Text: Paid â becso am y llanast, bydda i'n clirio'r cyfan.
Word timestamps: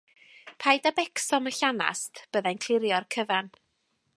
Paid 0.63 0.87
â 0.89 0.91
becso 0.99 1.39
am 1.39 1.49
y 1.51 1.53
llanast, 1.57 2.23
bydda 2.37 2.55
i'n 2.55 2.63
clirio'r 2.67 3.07
cyfan. 3.17 3.53